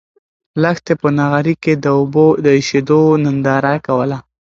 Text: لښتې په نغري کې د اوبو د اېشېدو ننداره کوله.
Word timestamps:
لښتې 0.61 0.93
په 1.01 1.07
نغري 1.17 1.55
کې 1.63 1.73
د 1.83 1.85
اوبو 1.97 2.25
د 2.43 2.47
اېشېدو 2.59 2.99
ننداره 3.23 3.75
کوله. 3.87 4.17